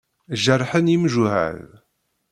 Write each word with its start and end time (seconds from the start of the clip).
Jerḥen 0.43 0.91
yemjuhad. 0.93 1.59